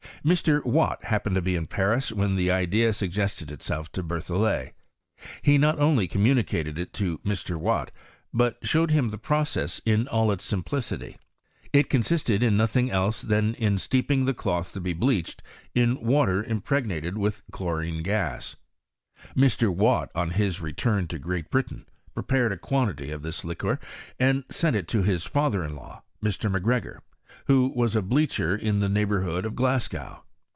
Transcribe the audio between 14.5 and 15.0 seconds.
to be